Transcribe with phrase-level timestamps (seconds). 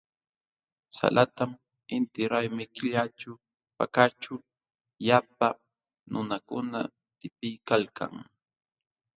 [0.97, 1.51] Salatam
[1.97, 3.31] intiraymi killaćhu
[3.77, 4.35] Pakaćhu
[5.05, 5.49] llapa
[6.11, 6.79] nunakuna
[7.19, 8.13] tipiykalkan.